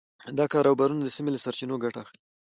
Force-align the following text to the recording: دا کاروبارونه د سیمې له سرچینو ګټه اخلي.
دا 0.37 0.45
کاروبارونه 0.53 1.01
د 1.03 1.09
سیمې 1.15 1.31
له 1.33 1.39
سرچینو 1.45 1.81
ګټه 1.83 1.97
اخلي. 2.03 2.19